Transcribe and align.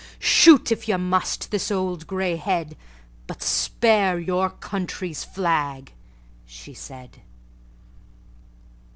"Shoot, 0.17 0.71
if 0.71 0.87
you 0.87 0.97
must, 0.97 1.51
this 1.51 1.69
old 1.69 2.07
gray 2.07 2.35
head, 2.35 2.75
But 3.27 3.43
spare 3.43 4.17
your 4.17 4.49
country's 4.49 5.23
flag," 5.23 5.93
she 6.47 6.73
said. 6.73 7.21